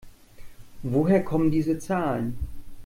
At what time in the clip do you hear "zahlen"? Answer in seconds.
1.77-2.35